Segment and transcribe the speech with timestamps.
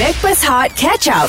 [0.00, 1.28] Backpass Hot Catch Up.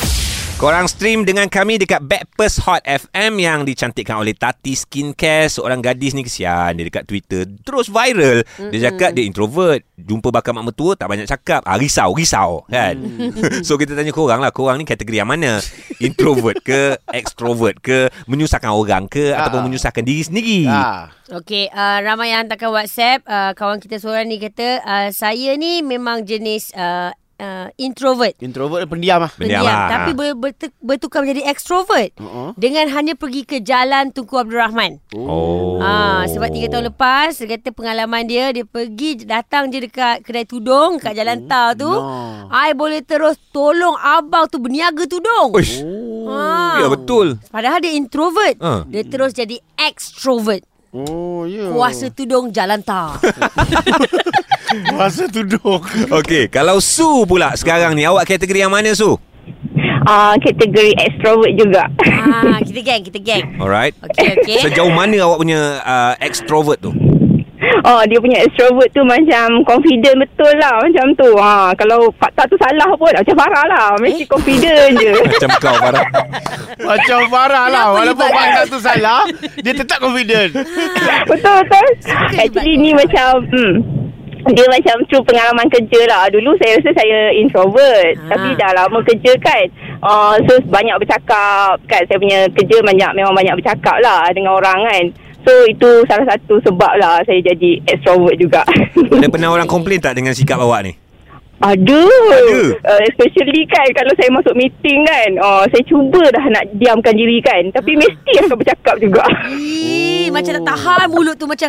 [0.56, 5.52] Korang stream dengan kami dekat Backpast Hot FM yang dicantikkan oleh Tati Skincare.
[5.52, 6.72] Seorang gadis ni kesian.
[6.80, 8.40] Dia dekat Twitter terus viral.
[8.72, 9.84] Dia cakap dia introvert.
[10.00, 11.60] Jumpa bakal mak mertua tak banyak cakap.
[11.68, 12.96] Ah, risau, risau kan.
[13.68, 14.48] so kita tanya korang lah.
[14.48, 15.60] Korang ni kategori yang mana?
[16.00, 16.96] Introvert ke?
[17.12, 18.08] Extrovert ke?
[18.24, 19.36] Menyusahkan orang ke?
[19.36, 20.60] Ataupun menyusahkan diri sendiri?
[20.72, 21.12] Ah.
[21.24, 23.24] Okey, uh, ramai yang hantarkan WhatsApp.
[23.28, 28.34] Uh, kawan kita seorang ni kata, uh, saya ni memang jenis uh, uh, introvert.
[28.38, 29.30] Introvert pendiam lah.
[29.32, 29.88] Pendiam Pendiam, lah.
[29.90, 30.34] tapi ber,
[30.82, 32.52] bertukar menjadi extrovert Uh-uh.
[32.54, 35.00] dengan hanya pergi ke jalan Tunku Abdul Rahman.
[35.14, 35.78] Oh.
[35.78, 40.46] Ah, sebab tiga tahun lepas dia kata pengalaman dia dia pergi datang je dekat kedai
[40.46, 41.90] tudung kat jalan tau tu.
[41.90, 42.48] no.
[42.48, 45.52] I boleh terus tolong abang tu berniaga tudung.
[45.54, 45.82] Uish.
[46.28, 46.80] Ah.
[46.80, 47.36] Ya betul.
[47.50, 48.56] Padahal dia introvert.
[48.60, 48.82] Ah.
[48.88, 50.64] Dia terus jadi extrovert.
[50.94, 51.74] Oh, ya.
[51.74, 53.18] Kuasa tudung jalan tau.
[54.90, 55.80] Kuasa tudung.
[56.10, 59.14] Okey, kalau Su pula sekarang ni awak kategori yang mana Su?
[60.04, 61.88] uh, kategori extrovert juga.
[62.04, 63.44] ah, kita geng, kita geng.
[63.56, 63.96] Alright.
[64.02, 64.58] Okey, okey.
[64.60, 66.92] Sejauh mana awak punya uh, extrovert tu?
[67.84, 71.28] oh, dia punya extrovert tu macam confident betul lah macam tu.
[71.34, 73.86] Ha, kalau fakta tu salah pun macam Farah lah.
[73.98, 74.28] Mesti Eh?
[74.28, 75.12] confident je.
[75.26, 76.06] Macam kau Farah.
[76.78, 77.84] Macam Farah lah.
[77.86, 79.20] Kenapa Walaupun fakta tu salah,
[79.60, 80.50] dia tetap confident.
[81.24, 81.86] betul betul.
[82.34, 83.72] Actually ni macam hmm,
[84.52, 86.28] dia macam true pengalaman kerja lah.
[86.28, 88.12] Dulu saya rasa saya introvert.
[88.18, 88.36] Ha.
[88.36, 89.64] Tapi dah lama kerja kan.
[90.04, 92.02] Uh, so banyak bercakap kan.
[92.04, 95.04] Saya punya kerja banyak memang banyak bercakap lah dengan orang kan.
[95.44, 98.64] So itu salah satu sebab lah saya jadi extrovert juga.
[98.96, 100.92] Ada pernah orang komplain tak dengan sikap awak ni?
[101.60, 102.02] Ada.
[102.02, 102.58] Ada?
[102.82, 105.30] Uh, especially kan kalau saya masuk meeting kan.
[105.38, 107.62] Uh, saya cuba dah nak diamkan diri kan.
[107.70, 109.24] Tapi mesti akan bercakap juga.
[109.46, 111.68] Ih, macam tak tahan mulut tu macam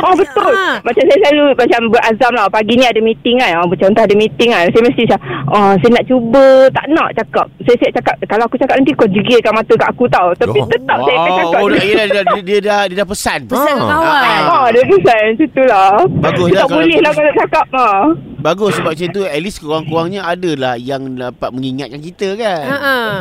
[0.00, 0.78] Oh betul Ah.
[0.80, 4.48] Macam saya selalu Macam berazam lah Pagi ni ada meeting kan oh, Contoh ada meeting
[4.48, 5.20] kan Saya mesti macam
[5.50, 9.08] oh, Saya nak cuba Tak nak cakap Saya siap cakap Kalau aku cakap nanti Kau
[9.08, 10.66] jegirkan mata kat aku tau Tapi Oh.
[10.66, 13.40] tetap saya akan cakap oh, dia, dia, dia, dia, dia, dah, dia dah pesan.
[13.46, 13.88] Pesan Ah.
[13.90, 14.40] kawan.
[14.48, 17.66] Oh dia pesan Macam tu lah Bagus Dia lah Tak kalau boleh lah Kalau cakap
[17.74, 18.02] ah.
[18.38, 23.14] Bagus sebab macam tu At least kurang-kurangnya Adalah yang dapat mengingatkan kita kan Ha ah.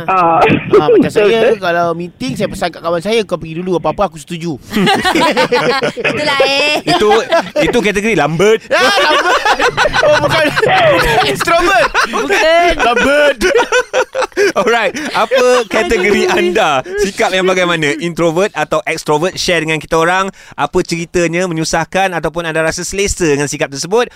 [0.46, 1.58] Ha, macam saya.
[1.58, 4.62] Kalau meeting Saya pesan kat kawan saya Kau pergi dulu Apa-apa aku setuju
[6.02, 6.86] Itulah eh.
[6.86, 7.10] Itu
[7.58, 8.70] itu kategori lambat.
[8.70, 9.40] Ah, lambat.
[10.06, 10.46] Oh bukan
[10.94, 12.72] Bukan extrovert Bukan.
[12.78, 13.36] Lambat
[14.54, 16.86] Alright, apa kategori anda?
[17.02, 17.98] Sikap yang bagaimana?
[17.98, 19.34] Introvert atau extrovert?
[19.34, 20.30] Share dengan kita orang.
[20.54, 24.14] Apa ceritanya menyusahkan ataupun anda rasa selesa dengan sikap tersebut?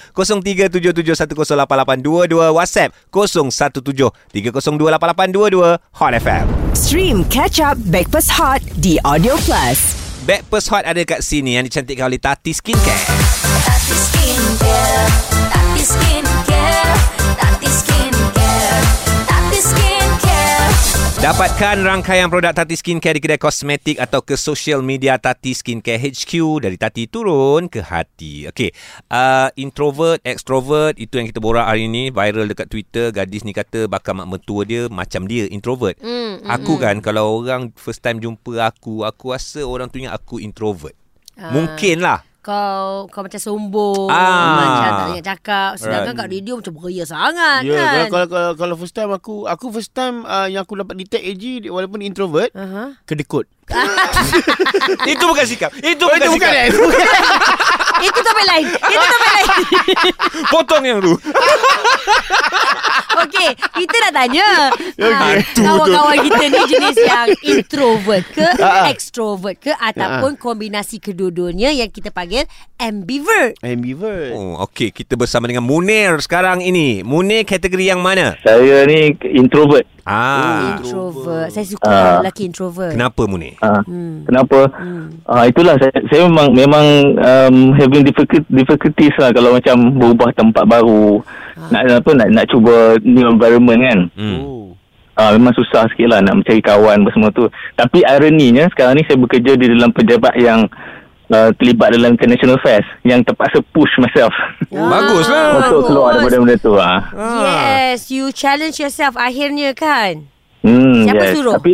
[0.94, 6.46] 0377108822 WhatsApp 0173028822 Hot FM.
[6.78, 10.02] Stream Catch Up Backpass Hot di Audio Plus.
[10.22, 13.10] Backpast Hot ada kat sini yang dicantikkan oleh Tati Skincare.
[13.66, 15.10] Tati Skincare,
[15.50, 16.11] Tati Skincare,
[21.22, 26.66] Dapatkan rangkaian produk Tati Skincare di kedai kosmetik atau ke social media Tati Skincare HQ
[26.66, 28.50] dari Tati turun ke hati.
[28.50, 28.74] Okey,
[29.14, 33.14] uh, introvert, extrovert itu yang kita borak hari ini viral dekat Twitter.
[33.14, 35.94] Gadis ni kata bakal mak mertua dia macam dia introvert.
[36.02, 40.42] Hmm, Aku kan kalau orang first time jumpa aku, aku rasa orang tu ingat aku
[40.42, 40.98] introvert.
[41.38, 41.54] Ah.
[41.54, 42.31] Mungkin lah.
[42.42, 44.58] Kau kau macam sombong Ah.
[44.58, 46.20] Macam tak banyak cakap Sedangkan Right.
[46.20, 49.94] kat radio macam beria sangat Ya, kan kalau, kalau, kalau first time aku Aku first
[49.94, 52.98] time uh, Yang aku dapat detect AG Walaupun introvert uh-huh.
[53.06, 53.46] Kedekut
[55.08, 55.72] itu bukan sikap.
[55.80, 56.60] Itu Oh, bukan itu bukan sikap.
[56.60, 56.70] eh
[58.02, 59.48] Itu topik lain Itu topik lain
[60.48, 61.14] Potong yang tu.
[63.14, 65.04] Okey Kita nak tanya Okey.
[65.04, 68.86] ah, Kawan-kawan kita ni Jenis yang introvert ke Ah, ah.
[68.88, 72.48] Extrovert ke Ataupun kombinasi kedua-duanya Yang kita panggil
[72.78, 77.02] Ambivert Ambivert Oh, okey, kita bersama dengan Munir sekarang ini.
[77.02, 78.34] Munir kategori yang mana?
[78.40, 79.84] Saya ni introvert.
[80.02, 82.18] Ah, Introvert Saya suka Ah.
[82.20, 83.60] lelaki introvert kenapa Munir?
[83.60, 84.24] Ha, Hmm.
[84.24, 84.72] Kenapa?
[84.72, 85.12] Hmm.
[85.26, 86.86] Ha, itulah saya, saya memang memang
[87.18, 91.20] um, having difficult, difficulties lah kalau macam berubah tempat baru.
[91.68, 94.00] Nak apa nak nak cuba new environment kan.
[94.16, 94.72] Hmm.
[95.12, 97.46] Ha, memang susah sikit lah nak mencari kawan semua tu.
[97.76, 100.66] Tapi ironinya sekarang ni saya bekerja di dalam pejabat yang
[101.28, 104.32] uh, terlibat dalam international fest yang terpaksa push myself
[104.72, 105.44] Baguslah.
[105.60, 106.74] untuk keluar daripada benda tu.
[106.80, 106.92] Ha.
[107.14, 111.34] Yes You challenge yourself Akhirnya kan Hmm, Siapa yes.
[111.34, 111.54] suruh?
[111.58, 111.74] Tapi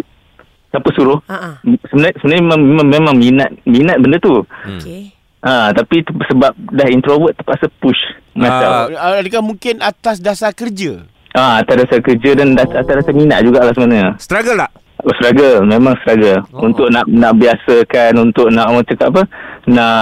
[0.68, 1.20] siapa suruh?
[1.22, 1.54] uh-uh.
[1.92, 4.48] Sebenarnya, sebenarnya memang, memang, memang minat minat benda tu.
[4.64, 8.00] Okay Ha, tapi tu, sebab dah introvert terpaksa push.
[8.36, 12.60] Ah, Adakah mungkin atas dasar kerja Ah, atas dasar kerja dan oh.
[12.60, 14.18] atas dasar minat jugalah sebenarnya.
[14.18, 14.72] Struggle tak?
[15.00, 16.42] Oh, struggle, memang struggle.
[16.50, 16.66] Oh.
[16.66, 19.24] Untuk nak nak biasakan, untuk nak orang cakap apa,
[19.68, 19.96] nak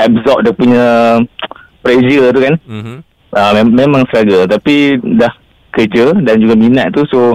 [0.00, 0.86] absorb dia punya
[1.80, 2.54] pressure tu kan.
[2.62, 2.96] Mhm.
[3.30, 4.46] Ah, mem- memang struggle.
[4.46, 5.34] Tapi dah
[5.70, 7.34] kerja dan juga minat tu so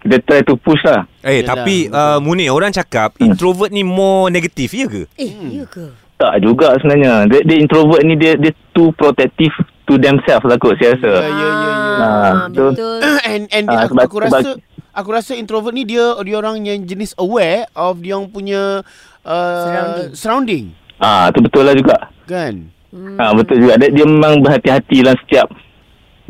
[0.00, 3.28] kita try to push lah Eh, Yelah, tapi uh, Munir, orang cakap Hmm.
[3.28, 5.04] introvert ni more negatif, ya ke?
[5.14, 5.92] Eh, ya ke?
[6.20, 9.50] Tak juga sebenarnya dia, dia introvert ni dia dia too protective
[9.82, 11.72] to themselves lah kot saya rasa Ya, ya, ya, ya.
[11.72, 12.70] Ah, Ah, betul.
[12.70, 12.96] betul.
[13.32, 14.60] and and Ah, aku, sebab- aku rasa sebab-
[14.92, 18.84] aku rasa introvert ni dia dia orang yang jenis aware of dia orang punya
[19.22, 20.08] uh, Surrounding.
[20.14, 20.64] surrounding
[20.98, 23.14] ah tu betul lah juga kan Hmm.
[23.16, 25.46] ah betul juga dia, dia memang berhati-hati lah setiap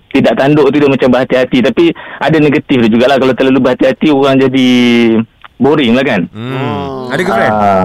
[0.08, 1.84] tidak tanduk tu dia macam berhati-hati tapi
[2.19, 4.69] ada negatif dia jugalah kalau terlalu berhati-hati orang jadi
[5.56, 7.08] boring lah kan Hmm.
[7.08, 7.54] Ada girlfriend?
[7.54, 7.84] ah,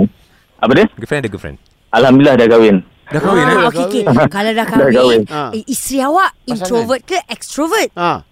[0.57, 1.57] apa dia Girlfriend ada girlfriend?
[1.95, 3.67] Alhamdulillah dah kahwin Dah kahwin, ah, eh?
[3.67, 4.03] Okey, okey.
[4.27, 4.91] Kalau dah Dah kahwin.
[4.91, 5.49] kahwin, Ah.
[5.51, 6.49] eh, isteri awak Pasangan.
[6.49, 7.89] introvert ke extrovert?
[7.95, 8.25] ha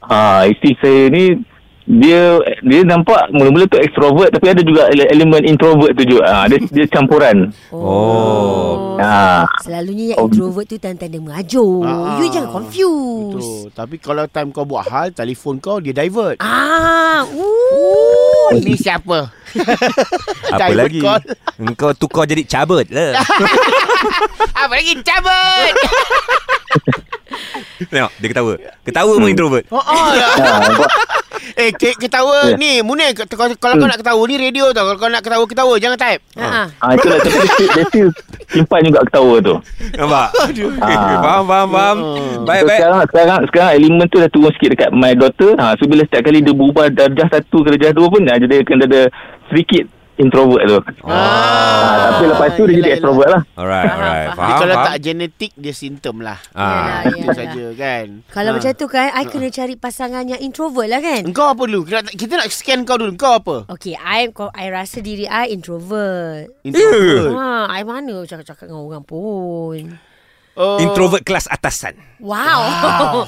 [0.00, 1.24] Ah, isteri saya ni
[1.84, 6.22] dia dia nampak mula-mula tu extrovert tapi ada juga ele- elemen introvert tu juga.
[6.22, 7.48] Ah, dia dia campuran.
[7.72, 8.94] Oh.
[8.96, 9.48] Ah.
[9.58, 10.28] Selalunya yang Oh.
[10.28, 11.82] introvert tu tanda-tanda mengajuk.
[11.82, 13.34] Ah, You jangan confuse.
[13.34, 18.52] betul tapi kalau time kau buat hal telefon kau dia divert Ah, ooh.
[18.52, 19.32] ini siapa
[20.52, 21.00] Apa Divert lagi?
[21.00, 21.22] call.
[21.58, 23.18] Engkau tukar jadi cabut lah.
[24.62, 25.72] apa lagi cabut
[27.80, 28.52] Tengok, dia ketawa.
[28.82, 29.64] Ketawa pun introvert.
[29.68, 29.82] oh, oh.
[29.86, 30.12] Ah,
[30.78, 30.96] buat-
[31.54, 32.56] Eh, ke, ketawa Ya.
[32.56, 34.84] ni, Munir, kalau, kalau kau nak ketawa ni radio tau.
[34.86, 35.74] Kalau kau nak ketawa, ketawa.
[35.76, 36.22] Jangan type.
[36.36, 36.66] Ha.
[36.72, 38.08] ah itulah tapi dia, still- dia still
[38.48, 39.54] simpan juga ketawa tu.
[39.94, 40.28] Nampak?
[40.78, 41.18] Ah.
[41.18, 41.96] faham, faham, faham.
[41.98, 42.16] Oh.
[42.44, 42.78] Baik, so, baik.
[42.78, 45.50] sekarang sekarang sekarang elemen tu dah turun sikit dekat my daughter.
[45.56, 48.58] Ha, so bila setiap kali dia berubah darjah satu ke darjah dua pun ah, dia
[48.58, 49.00] akan ada
[49.48, 49.84] sedikit
[50.18, 50.78] introvert tu.
[51.02, 52.94] Ah, tapi lepas tu dia yelah, jadi yelah.
[52.94, 53.42] extrovert lah.
[53.54, 54.26] Alright, alright.
[54.28, 54.38] faham.
[54.38, 54.86] Faham, kalau faham.
[54.86, 56.38] tak genetik, dia simptom lah.
[56.52, 57.02] Ah.
[57.04, 57.34] Itu Yalah.
[57.34, 58.06] saja kan.
[58.28, 58.54] Kalau Ah.
[58.54, 61.22] macam tu kan, I kena cari pasangan yang introvert lah kan?
[61.22, 61.80] Engkau apa dulu?
[61.84, 63.12] Kita, kita nak scan kau dulu.
[63.14, 63.56] Kau apa?
[63.70, 66.50] Okay, I, kau- I rasa diri I introvert.
[66.62, 67.32] Introvert.
[67.32, 70.07] Ha, I mana cakap-cakap dengan orang pun.
[70.58, 70.82] Oh.
[70.82, 71.94] Introvert kelas atasan.
[72.18, 72.66] Wow.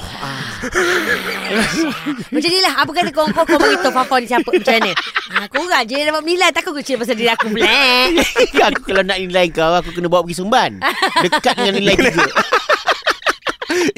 [2.34, 2.82] macam ni lah.
[2.82, 4.90] Apa kata kau kau, kau beritahu Fafa ni siapa macam mana?
[5.30, 6.50] Ha, korang je yang dapat menilai.
[6.50, 7.62] Takut kau cerita pasal diri aku pula.
[7.62, 8.18] eh?
[8.74, 10.82] aku kalau nak nilai kau, aku kena bawa pergi Sumban.
[11.22, 12.26] Dekat dengan nilai tiga.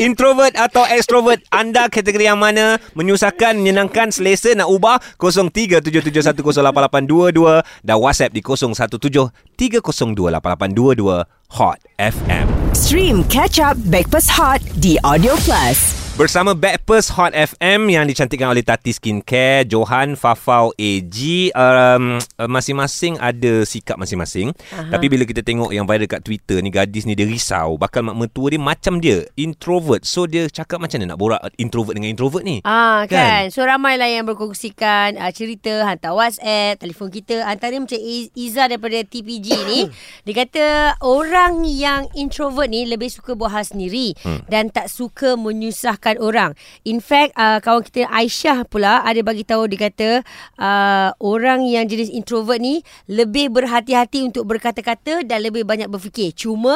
[0.02, 8.34] Introvert atau extrovert Anda kategori yang mana Menyusahkan, menyenangkan, selesa Nak ubah 0377108822 Dan WhatsApp
[8.34, 11.22] di 0173028822
[11.54, 16.01] Hot FM Stream Catch Up Backpass Hot di Audio Plus.
[16.12, 21.16] Bersama Backpers Hot FM yang dicantikkan oleh Tati Skincare, Johan, Fafau, AG.
[21.56, 24.52] Um, masing-masing ada sikap masing-masing.
[24.76, 24.92] Aha.
[24.92, 27.80] Tapi bila kita tengok yang viral kat Twitter ni, gadis ni dia risau.
[27.80, 30.04] Bakal mak mertua dia macam dia, introvert.
[30.04, 32.60] So dia cakap macam mana nak borak introvert dengan introvert ni?
[32.60, 33.16] Ah Kan?
[33.16, 33.42] kan.
[33.48, 37.40] So ramailah yang berkongsikan uh, cerita hantar WhatsApp, telefon kita.
[37.40, 37.96] Antara macam
[38.36, 39.88] Iza daripada TPG ni,
[40.28, 40.64] dia kata
[41.00, 44.52] orang yang introvert ni lebih suka buat hal sendiri hmm.
[44.52, 46.58] dan tak suka menyusahkan orang.
[46.82, 50.10] In fact, uh, kawan kita Aisyah pula ada bagi tahu dia kata
[50.58, 56.34] uh, orang yang jenis introvert ni lebih berhati-hati untuk berkata-kata dan lebih banyak berfikir.
[56.34, 56.74] Cuma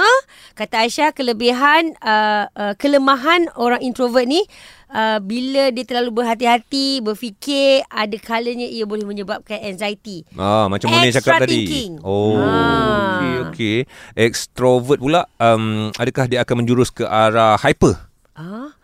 [0.55, 4.47] kata Aisyah kelebihan uh, uh, kelemahan orang introvert ni
[4.91, 10.23] uh, bila dia terlalu berhati-hati, berfikir, ada kalanya ia boleh menyebabkan anxiety.
[10.35, 11.67] Ah, macam Extra cakap tadi.
[11.67, 11.93] thinking.
[12.03, 13.19] Oh, Ah.
[13.19, 13.77] okey okey.
[14.15, 17.97] Extrovert pula um, adakah dia akan menjurus ke arah hyper?
[18.37, 18.75] Ah,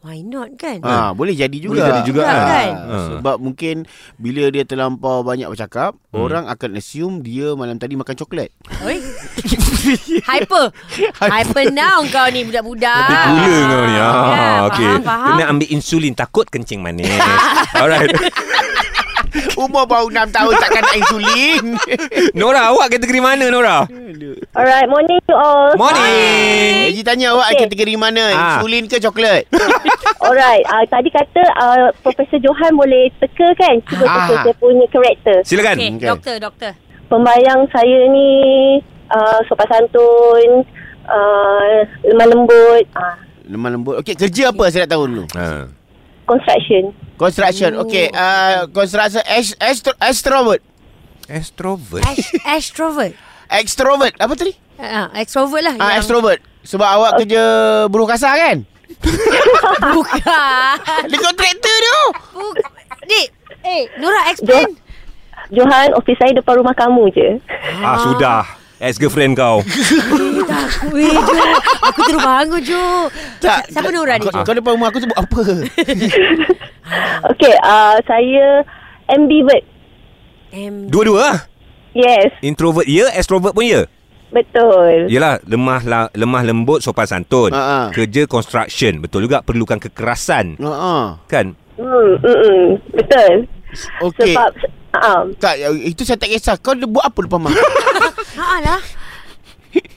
[0.00, 0.80] why not kan?
[0.80, 1.76] Ha, boleh jadi juga.
[1.76, 2.36] Boleh jadi juga kan?
[2.42, 2.70] Kan?
[2.72, 3.74] Ha, Sebab mungkin
[4.16, 6.20] bila dia terlampau banyak bercakap, Hmm.
[6.20, 8.50] orang akan assume dia malam tadi makan coklat.
[8.82, 8.98] Oi.
[10.28, 10.74] Hyper.
[11.16, 12.96] Hyper now kau ni budak-budak.
[13.00, 13.94] Lebih gula kau ni.
[13.94, 14.86] Ya, Ah, okey.
[14.86, 15.28] Faham, faham.
[15.30, 17.08] Kena ambil insulin takut kencing manis.
[17.80, 18.10] Alright.
[19.52, 21.64] Umur baru 6 tahun takkan nak insulin.
[22.38, 23.84] Nora, awak kategori mana Nora?
[24.50, 25.74] Alright, morning to all.
[25.74, 26.88] Morning.
[26.88, 27.66] Eji tanya awak Okey.
[27.66, 28.24] kategori mana?
[28.30, 28.38] Ah.
[28.56, 29.46] Insulin ke coklat?
[30.24, 33.74] Alright, uh, tadi kata uh, Profesor Johan boleh teka kan?
[33.84, 34.14] Cuba Ah.
[34.26, 35.38] teka saya punya karakter.
[35.42, 35.76] Silakan.
[35.76, 36.08] Okey, Okay.
[36.08, 36.72] doktor, doktor.
[37.06, 38.28] Pembayang saya ni
[39.08, 40.62] uh, sopan santun,
[41.04, 43.94] uh, lemah lembut, uh, Lemah lembut.
[43.98, 45.24] Okey, kerja apa saya nak tahu dulu?
[45.34, 45.66] Ha.
[46.22, 46.94] construction.
[47.20, 47.76] Construction.
[47.76, 47.84] Oh.
[47.84, 49.20] Okey, uh, construction
[49.60, 50.64] extro, extrovert.
[51.28, 52.00] Extrovert.
[52.08, 53.12] Ex- extrovert.
[53.46, 54.16] Extrovert.
[54.16, 54.56] Apa tadi?
[54.80, 55.76] Ah, extrovert lah.
[55.76, 56.40] Ah, yang- extrovert.
[56.60, 57.42] Sebab awak kerja
[57.92, 58.58] buruh kasar kan?
[59.94, 60.74] Bukan.
[61.06, 62.00] Dia kontraktor tu.
[62.36, 62.68] Bukan.
[63.04, 63.26] Dik,
[63.62, 64.76] eh, Nora explain.
[65.50, 67.28] Johan, office saya depan rumah kamu je.
[67.80, 68.42] Ah, sudah.
[68.80, 69.60] Ex-girlfriend kau.
[70.40, 70.96] Eh, takut.
[70.96, 71.44] Eh, Jo.
[71.92, 72.84] Aku terus bangun, Jo.
[73.38, 73.68] Tak.
[73.70, 74.26] Siapa Nora ni?
[74.26, 75.40] Kau, depan rumah aku tu buat apa?
[77.30, 78.66] Okay, uh, saya
[79.06, 79.62] ambivert.
[80.50, 80.90] M.
[80.90, 81.38] Dua-dua lah.
[81.94, 82.34] Yes.
[82.42, 83.86] Introvert ya, extrovert pun ya.
[84.34, 85.06] Betul.
[85.10, 87.54] Yelah lemah la, lemah lembut sopan santun.
[87.54, 87.94] Ha.
[87.94, 90.58] Kerja construction betul juga perlukan kekerasan.
[90.62, 91.18] Ah.
[91.30, 91.54] Kan?
[91.78, 93.32] Hmm, mm, mm, betul.
[94.02, 94.34] Okey.
[94.34, 94.50] Sebab
[94.92, 96.56] uh, Tak, itu saya tak kisah.
[96.56, 97.54] Kau dia buat apa depan mak?
[98.36, 98.80] Ha lah.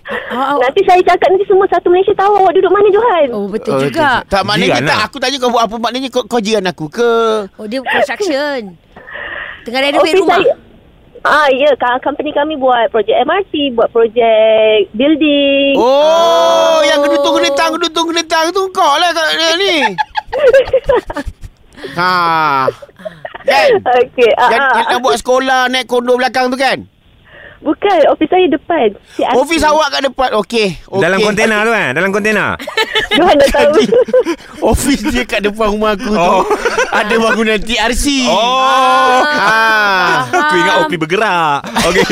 [0.03, 3.27] Ha, nanti saya cakap nanti semua satu Malaysia tahu awak duduk mana Johan.
[3.33, 4.21] Oh betul juga.
[4.27, 5.07] Tak maknanya Jiran tak lah.
[5.07, 7.13] aku tanya kau buat apa maknanya kau, kau jiran aku ke?
[7.57, 8.77] Oh dia construction.
[9.63, 10.39] Tengah renovate Office rumah.
[10.39, 10.61] saya-
[11.23, 11.71] Ah ya,
[12.03, 15.71] company kami buat projek MRT, buat projek building.
[15.79, 19.95] Oh, yang gedutung genetang gedutung genetang tu kau lah kat ni.
[21.97, 22.67] ha.
[23.43, 23.69] Kan?
[23.79, 24.31] Okey.
[24.35, 26.87] Ah, Yang, ah, yang nak buat sekolah naik kondo belakang tu kan?
[27.63, 28.91] Bukan, office saya depan.
[29.15, 29.39] CRC.
[29.39, 30.29] Office awak kat depan.
[30.43, 30.75] Okey.
[30.83, 30.99] Okay.
[30.99, 31.89] Dalam kontena tu kan?
[31.95, 32.45] Dalam kontena.
[33.17, 33.79] Johan dah tahu.
[34.59, 36.19] Office dia kat depan rumah aku tu.
[36.19, 36.43] Oh.
[36.91, 38.27] Ada bangunan TRC.
[38.27, 39.23] Oh.
[39.23, 40.27] Ha.
[40.27, 41.63] Aku ingat OP bergerak.
[41.87, 42.03] Okey.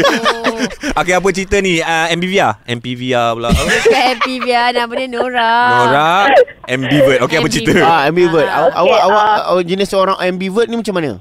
[1.03, 1.83] Okey apa cerita ni?
[1.83, 2.63] Uh, MBVR.
[2.71, 3.49] MPVR pula.
[4.07, 5.51] Happy biar nama dia Nora.
[5.67, 6.09] Nora
[6.71, 7.19] ambivert.
[7.27, 7.71] Okey apa cerita?
[7.83, 8.47] Ah, ambivert.
[8.47, 9.49] Ah, okey, awak awak ah.
[9.51, 11.11] awak jenis orang ambivert ni macam mana?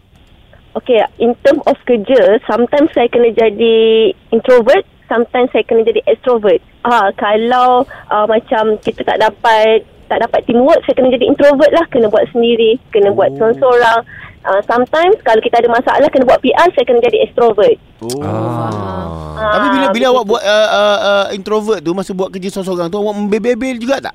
[0.79, 6.63] Okay, in term of kerja, sometimes saya kena jadi introvert, sometimes saya kena jadi extrovert.
[6.87, 11.87] Ah, kalau ah, macam kita tak dapat tak dapat teamwork, saya kena jadi introvert lah,
[11.91, 14.01] kena buat sendiri, kena buat seorang-seorang.
[14.47, 17.77] Ah, sometimes kalau kita ada masalah kena buat PR, saya kena jadi extrovert.
[18.07, 18.23] Oh.
[18.23, 19.11] Ah.
[19.41, 20.13] Ah, Tapi bila bila begitu.
[20.13, 23.97] awak buat uh, uh, uh, introvert tu masa buat kerja seorang-seorang tu awak membebel juga
[23.99, 24.15] tak?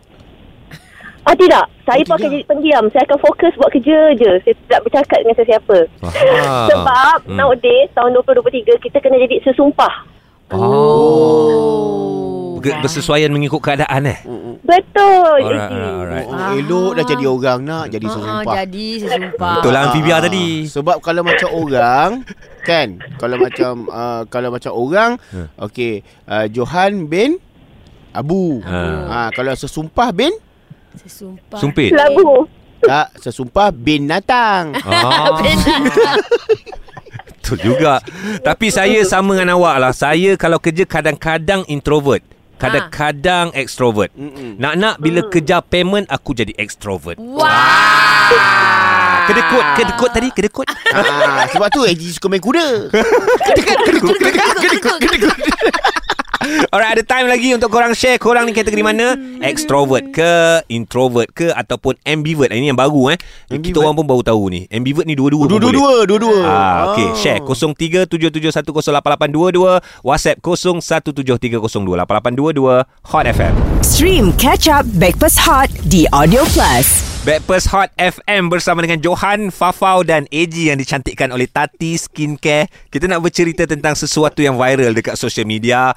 [1.26, 2.84] Ah tidak, saya Oh, pun akan jadi pendiam.
[2.90, 4.32] Saya akan fokus buat kerja je.
[4.40, 5.78] Saya tidak bercakap dengan sesiapa.
[6.00, 6.68] Faham.
[6.70, 7.34] Sebab Hmm.
[7.36, 9.94] nowadays tahun 2023 kita kena jadi sesumpah.
[11.26, 12.58] Oh.
[12.58, 14.20] Ber- bersesuaian mengikut keadaan eh.
[14.62, 15.38] Betul.
[15.40, 16.28] Alright, alright, alright.
[16.28, 18.54] Oh, elok dah jadi orang nak jadi Ah, sesumpah.
[18.56, 19.56] jadi sesumpah.
[19.56, 20.48] Betul lah amphibia Ah, tadi.
[20.68, 22.10] Sebab kalau macam orang
[22.64, 25.42] kan, kalau macam uh, kalau macam orang, Ha.
[25.64, 25.94] okey,
[26.26, 27.38] uh, Johan bin
[28.12, 28.62] Abu.
[28.62, 28.82] Ha.
[29.06, 30.34] Ha, kalau sesumpah bin
[31.02, 31.60] Sesumpah.
[31.60, 31.92] Sumpit.
[31.92, 32.48] Lagu.
[32.86, 34.78] tak sesumpah bin natang.
[34.86, 35.42] Ah.
[37.46, 38.02] Betul juga.
[38.42, 39.94] Tapi saya sama dengan awak lah.
[39.94, 42.26] Saya kalau kerja kadang-kadang introvert.
[42.56, 44.16] Kadang-kadang extrovert.
[44.16, 44.58] Mm-mm.
[44.58, 47.20] Nak-nak bila kejar payment aku jadi extrovert.
[47.20, 47.46] Wow.
[47.46, 50.66] Ah, kedekut, kedekut tadi, kedekut.
[50.96, 52.90] Ah, sebab tu AG suka main kuda.
[56.72, 59.20] Alright, ada time lagi untuk korang share korang ni kategori mana?
[59.44, 62.48] Extrovert ke, introvert ke ataupun ambivert.
[62.52, 63.18] Ini yang baru eh.
[63.48, 63.84] Kita Ambivert.
[63.84, 64.68] orang pun baru tahu ni.
[64.72, 65.48] Ambivert ni dua-dua.
[65.52, 66.38] Dua-dua, dua-dua.
[66.48, 73.54] Ah, okay, share 0377108822 WhatsApp 0173028822 Hot FM.
[73.84, 77.15] Stream Catch Up Backpass Hot di Audio Plus.
[77.26, 82.70] Backpast Hot FM bersama dengan Johan, Fafau dan AG yang dicantikkan oleh Tati Skincare.
[82.94, 85.90] Kita nak bercerita tentang sesuatu yang viral dekat social media.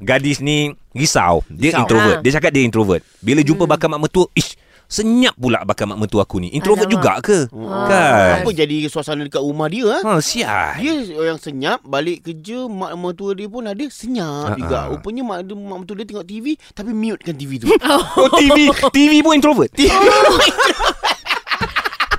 [0.00, 1.44] Gadis ni risau.
[1.52, 1.84] Dia Risau.
[1.84, 2.16] introvert.
[2.16, 2.22] Ha.
[2.24, 3.04] Dia cakap dia introvert.
[3.20, 4.56] Bila jumpa bakal mak mertua, ish,
[4.90, 6.50] senyap pula bakal mak mertua aku ni.
[6.50, 6.98] Introvert Alamak.
[6.98, 7.38] juga ke?
[7.86, 8.42] Kan?
[8.42, 9.98] Apa jadi suasana dekat rumah dia ha?
[10.02, 10.76] Ha, sial.
[10.76, 10.94] Dia
[11.24, 14.90] yang senyap Balik kerja Mak mertua dia pun ada Senyap Ah, juga ah.
[14.90, 18.66] Rupanya mak, dia, mak mertua dia tengok TV Tapi mute kan TV tu Oh, TV.
[18.90, 19.70] TV pun introvert.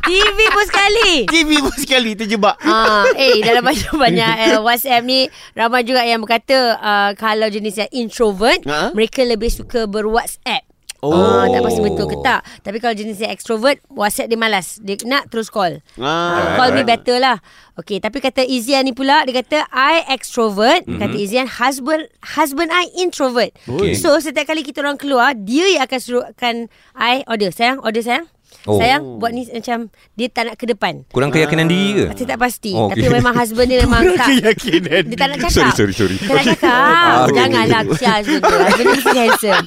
[0.01, 1.11] TV pun sekali.
[1.25, 6.75] TV pun sekali terjebak Ah, eh dalam banyak-banyak eh, WhatsApp ni ramai juga yang berkata
[6.75, 8.91] uh, kalau jenis yang introvert Ha?
[8.91, 10.67] mereka lebih suka ber-WhatsApp.
[11.01, 11.09] Oh.
[11.11, 12.45] Ah, tak pasti betul ke tak.
[12.61, 14.77] Tapi kalau jenis yang extrovert, WhatsApp dia malas.
[14.77, 15.81] Dia nak terus call.
[15.97, 16.53] ah.
[16.55, 17.41] Call me better lah.
[17.73, 20.85] Okay, tapi kata Izian ni pula, dia kata I extrovert.
[20.85, 20.93] Mhm.
[20.93, 21.01] Mm-hmm.
[21.01, 22.05] Kata Izian, husband
[22.37, 23.49] husband I introvert.
[23.65, 23.97] Okay.
[23.97, 26.55] So, setiap kali kita orang keluar, dia yang akan suruhkan
[26.93, 27.49] I order.
[27.49, 28.29] Sayang, order sayang.
[28.69, 28.77] Oh.
[28.77, 31.01] Sayang, buat ni macam dia tak nak ke depan.
[31.09, 32.05] Kurang keyakinan diri ke?
[32.13, 32.99] Saya tak pasti Oh, okey.
[32.99, 36.15] Tapi memang husband dia memang tak Keyakinan Dia tak nak cakap Sorry, sorry, sorry.
[36.19, 37.89] Tak nak cakap okey, Janganlah okey.
[37.95, 39.65] kesian husband dia Husband dia mesti handsome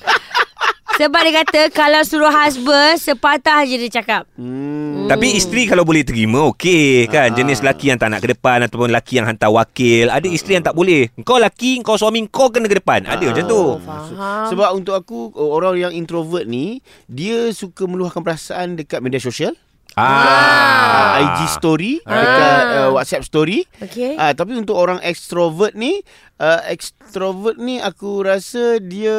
[0.95, 4.29] Sebab dia kata Kalau suruh husband Sepatah je dia cakap.
[4.39, 5.11] Hmm.
[5.11, 7.37] Tapi isteri kalau boleh terima okey kan?
[7.37, 10.09] Jenis lelaki yang tak nak ke depan ataupun lelaki yang hantar wakil.
[10.09, 11.13] Ada isteri yang tak boleh.
[11.27, 13.05] Kau lelaki kau suami kau kena ke depan.
[13.05, 13.63] Ada macam tu.
[13.85, 14.49] Faham.
[14.49, 19.55] Sebab untuk aku Orang yang introvert ni Dia suka meluahkan perasaan Dekat media sosial
[19.95, 21.23] ah ah.
[21.23, 26.03] IG story Dekat uh, WhatsApp story Okay Ah, tapi untuk orang extrovert ni,
[26.39, 29.15] uh, extrovert ni aku rasa dia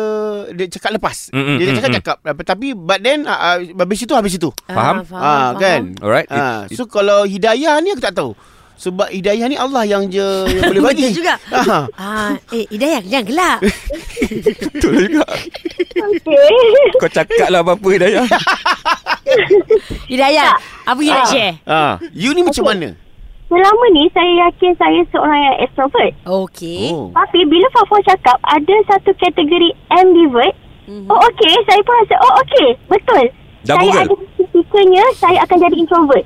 [0.51, 1.29] dia cakap lepas.
[1.32, 1.98] Mm, mm, dia mm, cakap mm.
[2.00, 2.17] cakap.
[2.24, 4.50] Uh, tapi but then uh, uh, habis itu habis itu.
[4.67, 5.03] Faham?
[5.12, 5.96] Ah, kan?
[6.00, 6.27] Alright.
[6.32, 8.36] Ah, It- so kalau hidayah ni aku tak tahu.
[8.75, 11.08] Sebab hidayah ni Allah yang je yang boleh bagi.
[11.08, 11.86] Betul juga Ah.
[11.96, 13.58] ah, Eh Hidayah jangan gelak
[14.67, 15.25] betul juga
[15.96, 16.60] Okey.
[16.96, 18.27] kau cakap lah apa-apa Dayah
[20.05, 20.53] Hidayah
[20.84, 22.89] Apa you nak share Ah, you ni macam mana?
[23.46, 26.12] selama ni saya yakin saya seorang yang extrovert.
[26.25, 26.89] Okey.
[26.89, 27.13] Oh.
[27.13, 31.05] Tapi bila Fafo cakap ada satu kategori ambivert, Mhm.
[31.05, 33.22] oh okey, saya pun rasa, oh okey, betul.
[33.63, 34.01] Dah saya Google?
[34.03, 36.25] ada ketikanya saya akan jadi introvert.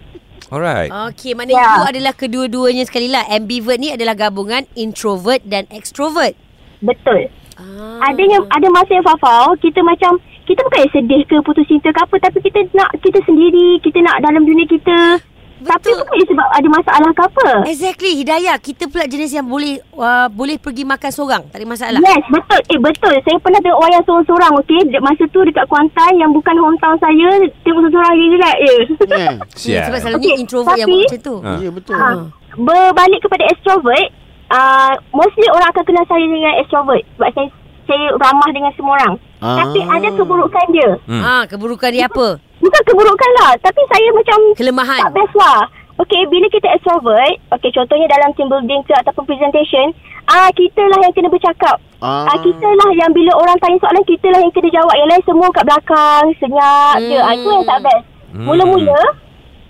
[0.50, 0.90] Alright.
[1.14, 1.70] Okey, maknanya Ya.
[1.70, 3.22] itu adalah kedua-duanya sekali lah.
[3.30, 6.34] Ambivert ni adalah gabungan introvert dan extrovert.
[6.82, 7.30] Betul.
[7.60, 8.10] Ah.
[8.10, 10.18] Adanya ada masa yang Fafau, kita macam
[10.50, 14.02] kita bukan yang sedih ke putus cinta ke apa tapi kita nak kita sendiri, kita
[14.02, 15.22] nak dalam dunia kita.
[15.60, 16.00] Tapi Betul.
[16.00, 17.48] bukan sebab ada masalah ke apa.
[17.68, 18.56] Exactly, Hidayah.
[18.58, 21.44] Kita pula jenis yang boleh uh, boleh pergi makan seorang.
[21.48, 22.00] Tak ada masalah.
[22.00, 22.60] Yes, betul.
[22.66, 23.14] Eh, betul.
[23.20, 24.80] Saya pernah tengok wayang seorang-seorang, okey.
[25.00, 27.28] Masa tu dekat Kuantan yang bukan hometown saya,
[27.62, 28.76] tengok seorang-seorang relax je.
[29.06, 29.36] Yeah.
[29.36, 29.84] Hmm, Sial.
[29.86, 31.36] sebab selalunya Okey, introvert yang tapi- buat macam tu.
[31.40, 31.52] Ha.
[31.60, 31.96] Ya, betul.
[31.96, 32.10] ha.
[32.50, 34.08] Berbalik kepada extrovert,
[34.50, 37.04] uh, mostly orang akan kenal saya dengan extrovert.
[37.16, 37.48] Sebab saya
[37.90, 39.14] saya ramah dengan semua orang.
[39.42, 39.66] Ah.
[39.66, 40.90] Tapi ada keburukan dia.
[41.10, 41.22] Hmm.
[41.22, 42.38] Ah, keburukan dia apa?
[42.60, 43.52] Bukan keburukan lah.
[43.60, 45.00] Tapi saya macam Kelemahan.
[45.08, 45.62] tak best lah.
[46.00, 49.92] Okay, bila kita extrovert, okay, contohnya dalam team building ke ataupun presentation,
[50.28, 51.76] ah kita lah yang kena bercakap.
[52.00, 52.24] Ah.
[52.24, 52.40] Ah.
[52.40, 54.96] kita lah yang bila orang tanya soalan, kita lah yang kena jawab.
[54.96, 57.04] Yang lain semua kat belakang, senyap Hmm.
[57.04, 57.20] je.
[57.20, 58.06] Ah, itu yang tak best.
[58.32, 58.46] Hmm.
[58.48, 59.02] Mula-mula,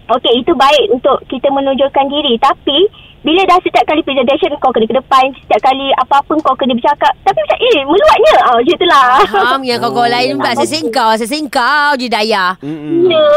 [0.07, 2.37] okay, itu baik untuk kita menunjukkan diri.
[2.37, 2.77] Tapi,
[3.19, 5.23] bila dah setiap kali presentation, kau kena ke depan.
[5.37, 7.11] Setiap kali apa-apa, kau kena bercakap.
[7.21, 8.33] Tapi macam, eh, meluatnya.
[8.39, 9.07] Ah, macam itulah.
[9.27, 13.11] Faham yang kau-kau lain pula Saya kau Saya kau je Daya Mm-mm.
[13.11, 13.27] Ya.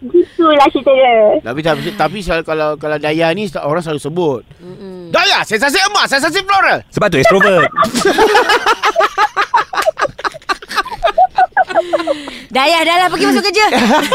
[0.00, 1.42] Gitulah cerita dia.
[1.42, 4.42] Tapi tapi, tapi kalau kalau Daya ni orang selalu sebut.
[4.62, 5.10] Mm-mm.
[5.10, 6.78] Daya, sensasi emas, sensasi floral.
[6.88, 7.66] Sebab tu extrovert.
[12.48, 13.64] Daya dah lah pergi masuk kerja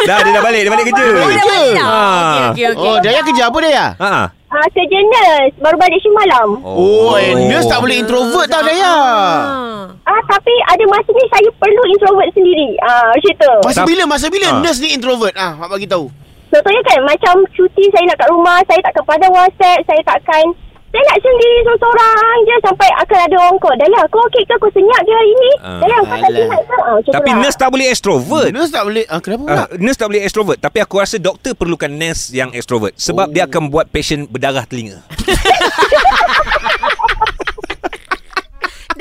[0.03, 1.03] dah dia dah balik, dia balik kerja.
[1.05, 2.49] Oh dah balik dah Ah.
[2.51, 3.85] Okey okey Oh, Daya kerja apa Daya?
[3.95, 4.11] Ha.
[4.53, 5.57] Ah, kerja nurse.
[5.57, 6.61] Baru balik shift malam.
[6.61, 8.85] Oh, eh, nurse tak boleh introvert tau Daya.
[8.85, 9.89] Ah.
[10.05, 12.77] Ah, tapi ada masanya saya perlu introvert sendiri.
[12.85, 13.53] Ah, macam tu.
[13.65, 14.61] Masa bila masa bila Ah.
[14.61, 15.33] nurse ni introvert?
[15.33, 16.05] Ah, mak bagi tahu.
[16.53, 20.45] Contohnya kan, macam cuti saya nak kat rumah, saya takkan pada WhatsApp, saya takkan...
[20.93, 22.89] Saya nak sendiri seorang-seorang je sampai
[23.23, 23.75] ada orang call.
[23.75, 24.55] Dahlia, kau okey ke?
[24.55, 25.51] Kau senyap je hari ni?
[25.59, 25.79] Ah.
[25.79, 26.77] Dahlia, kau tak sihat ke?
[27.09, 27.39] Tapi lah.
[27.39, 28.49] nurse tak boleh extrovert.
[28.51, 29.03] Nurse tak boleh.
[29.07, 29.55] Ah, kenapa pula?
[29.55, 33.31] Uh, nurse tak boleh extrovert Tapi aku rasa doktor perlukan nurse yang extrovert Sebab Oh.
[33.31, 34.99] dia akan buat patient berdarah telinga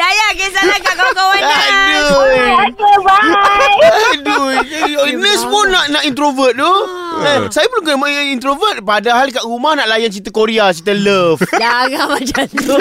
[0.03, 1.39] Daya kisahlah kat kawan-kawan.
[1.39, 2.11] Aduh.
[2.65, 3.37] Okay, bye.
[4.13, 6.73] Aduh, eh, nurse pun nak nak introvert tu.
[7.23, 11.39] Eh, saya belum kena main introvert padahal kat rumah nak layan cerita Korea, cerita love.
[11.55, 12.77] Jangan macam tu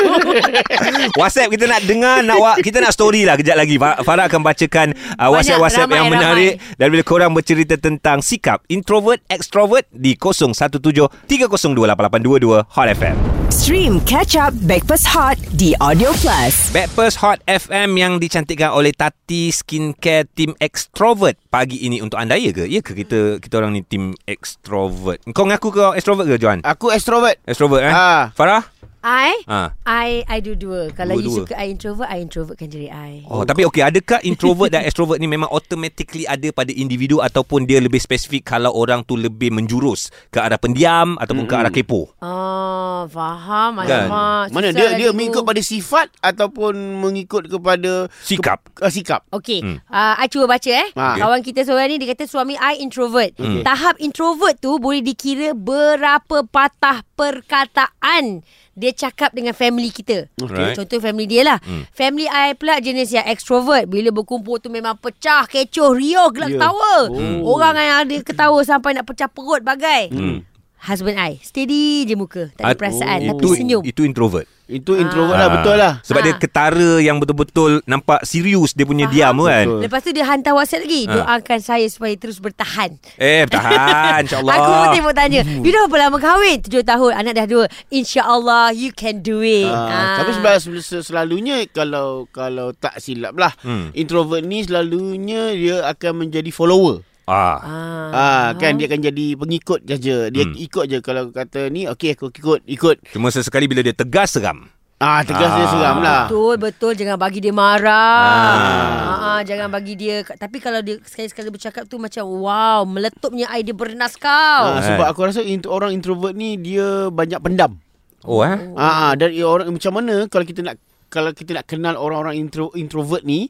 [1.19, 4.41] WhatsApp kita nak dengar nak wa- Kita nak story lah Kejap lagi Fa- Farah akan
[4.41, 6.17] bacakan uh, WhatsApp-WhatsApp ramai, yang ramai.
[6.17, 14.39] menarik Dan bila korang bercerita tentang Sikap introvert Extrovert Di 017-302-8822 Hot FM Stream Catch
[14.39, 16.71] Up Backpass Hot di Audio Plus.
[16.71, 22.55] Backpast Hot FM yang dicantikkan oleh Tati Skincare Team Extrovert pagi ini untuk anda ya
[22.55, 22.63] ke?
[22.63, 25.19] Ya ke kita kita orang ni team extrovert?
[25.35, 26.63] Kau ngaku kau extrovert ke Johan?
[26.63, 27.43] Aku extrovert.
[27.43, 27.91] Extrovert eh?
[27.91, 28.31] Ah.
[28.31, 28.70] Farah?
[29.01, 29.73] I Ah.
[29.81, 31.37] I I dua-dua Kalau you Dua-dua.
[31.43, 35.25] suka I introvert I introvertkan diri I Oh, tapi okey, adakah introvert dan extrovert ni
[35.25, 40.37] memang automatically ada pada individu ataupun dia lebih spesifik kalau orang tu lebih menjurus ke
[40.37, 42.13] arah pendiam ataupun ke arah kepo?
[42.17, 44.05] Oh Faham Kan?
[44.05, 45.15] Alamak Mana susah dia lah dia tu.
[45.15, 48.69] mengikut pada sifat ataupun mengikut kepada Sikap.
[48.71, 49.25] Ke, uh, sikap.
[49.31, 49.77] Okey, Hmm.
[49.83, 50.87] uh, I cuba baca eh.
[50.93, 51.17] Ah.
[51.17, 53.33] Kawan kita seorang ni dia kata suami I introvert.
[53.35, 53.61] Hmm.
[53.61, 60.31] Tahap introvert tu boleh dikira berapa patah perkataan dia cakap dengan family kita.
[60.39, 60.73] Alright.
[60.73, 61.59] Contoh family dia lah.
[61.59, 61.83] Hmm.
[61.91, 63.85] Family I pula jenis yang extrovert.
[63.85, 66.59] Bila berkumpul tu memang pecah, kecoh, riuh, gelak Ya.
[66.59, 66.93] ketawa.
[67.11, 67.51] Oh.
[67.51, 70.07] Orang yang ada ketawa sampai nak pecah perut bagai.
[70.09, 70.47] Hmm.
[70.81, 73.27] Husband I steady je muka, tak ada At- perasaan oh.
[73.29, 73.81] tapi itu, senyum.
[73.85, 74.49] Itu introvert.
[74.71, 75.53] Itu introvert lah Ah.
[75.53, 75.93] betul lah.
[76.01, 76.39] Sebab dia Ah.
[76.39, 79.35] ketara yang betul-betul nampak serius dia punya Faham.
[79.35, 79.65] diam kan.
[79.67, 79.79] Betul.
[79.83, 81.01] Lepas tu dia hantar WhatsApp lagi.
[81.03, 81.13] Ah.
[81.13, 82.95] Doakan saya supaya terus bertahan.
[83.15, 84.53] Eh, tahan insya-Allah.
[84.57, 88.71] Aku pun tengok tanya You dah berapa lama kahwin 7 tahun Anak dah dua InsyaAllah
[88.71, 90.15] You can do it Ah, Ah.
[90.23, 90.31] Tapi
[90.79, 93.91] sel- selalunya kalau kalau tak silap lah Hmm.
[93.93, 97.03] introvert ni selalunya dia akan menjadi follower.
[97.31, 97.57] Ah.
[97.57, 98.07] Ah.
[98.11, 100.27] Ah kan dia akan jadi pengikut saja.
[100.27, 100.51] Dia Hmm.
[100.53, 102.95] ikut je kalau kata ni okey aku ikut ikut.
[103.09, 104.67] Cuma sesekali bila dia tegas seram.
[104.99, 105.71] Ah tegas dia Ah.
[105.71, 106.21] seram lah.
[106.27, 108.53] Betul betul Jangan bagi dia marah Ah.
[109.01, 109.19] ah.
[109.31, 113.73] Ah, Jangan bagi dia Tapi kalau dia sekali-sekali bercakap tu Macam wow Meletupnya air dia
[113.73, 114.29] bernas kau
[114.69, 117.81] Ah, sebab aku rasa int- orang introvert ni dia banyak pendam.
[118.21, 118.53] Oh eh?
[118.77, 120.77] Ah, ah dan ia orang macam mana kalau kita nak
[121.09, 123.49] kalau kita nak kenal orang-orang intro, introvert ni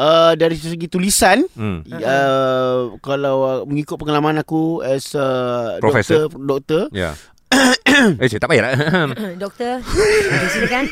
[0.00, 1.84] uh, dari segi tulisan Hmm.
[1.84, 6.32] uh, kalau uh, mengikut pengalaman aku as uh, Profesor.
[6.32, 7.12] doktor doktor Ya.
[8.22, 8.72] eh, cik, tak payah lah.
[9.42, 9.82] Doktor
[10.54, 10.86] Silakan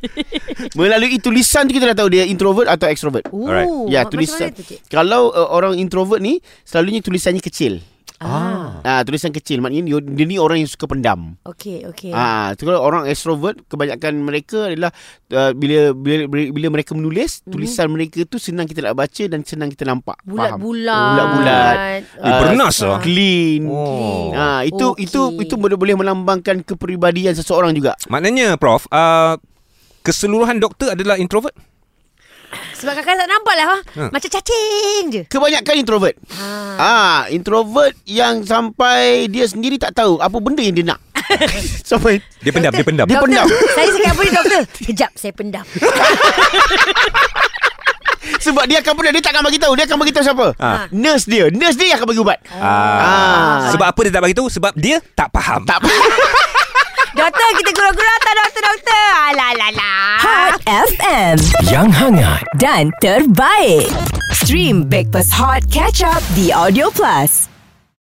[0.78, 3.24] melalui tulisan tu kita dah tahu dia introvert atau extrovert.
[3.32, 3.88] Ooh.
[3.88, 4.52] Ya, tulisan.
[4.52, 4.78] Macam mana tu cik?
[4.92, 7.80] Kalau uh, orang introvert ni selalunya tulisannya kecil.
[8.18, 8.82] Ah.
[8.82, 11.38] Ah, tulisan kecil maknanya dia, dia ni orang yang suka pendam.
[11.46, 12.10] Okey, okey.
[12.10, 14.90] Ah, tu kalau orang extrovert kebanyakan mereka adalah
[15.30, 17.50] uh, bila, bila bila mereka menulis, Mhm.
[17.54, 20.18] tulisan mereka tu senang kita nak baca dan senang kita nampak.
[20.26, 20.58] Faham?
[20.58, 21.10] Bulat-bulat.
[21.14, 21.74] Bulat-bulat.
[22.18, 22.98] Eh, bernas lah.
[22.98, 23.62] Clean.
[23.70, 24.34] Oh.
[24.34, 25.06] Ah, itu Okey.
[25.06, 27.94] itu itu boleh boleh melambangkan kepribadian seseorang juga.
[28.10, 29.38] Maknanya Prof uh,
[29.98, 31.52] Keseluruhan doktor adalah introvert
[32.78, 33.66] Sebab kakak tak nampak lah.
[33.66, 33.76] Ha?
[33.98, 34.02] Ha.
[34.14, 35.22] Macam cacing je.
[35.26, 36.14] Kebanyakan introvert.
[36.38, 36.46] Ha.
[36.78, 41.02] Ah, introvert yang sampai dia sendiri tak tahu apa benda yang dia nak.
[41.90, 43.44] sampai Dia pendam Dia pendam Dia pendam.
[43.76, 44.62] Saya cakap apa ni doktor?
[44.86, 45.64] Kejap, saya pendam.
[48.44, 49.72] sebab dia akan pendam dia tak akan bagi tahu.
[49.74, 50.46] Dia akan bagi tahu siapa?
[50.62, 50.86] Ah.
[50.94, 51.50] Nurse dia.
[51.50, 52.38] Nurse dia yang akan bagi ubat.
[52.54, 52.62] Ah.
[52.62, 53.56] Ah.
[53.74, 54.48] Sebab apa dia tak bagi tahu?
[54.48, 55.66] Sebab dia tak faham.
[55.66, 55.82] Tak
[57.18, 59.06] doktor, kita gurau-gurau tak doktor-doktor?
[59.18, 60.10] Alah, alah, alah.
[60.22, 63.90] Hot FM Yang hangat dan terbaik.
[64.30, 67.47] Stream Breakfast Hot Catch Up di Audio Plus.